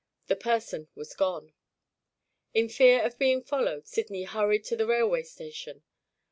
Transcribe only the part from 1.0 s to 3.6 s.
gone. In fear of being